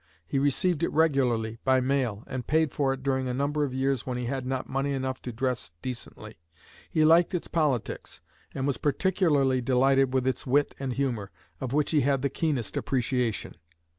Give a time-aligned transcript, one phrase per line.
[0.25, 4.03] He received it regularly by mail, and paid for it during a number of years
[4.03, 6.39] when he had not money enough to dress decently.
[6.89, 8.19] He liked its politics,
[8.51, 11.29] and was particularly delighted with its wit and humor,
[11.59, 13.53] of which he had the keenest appreciation.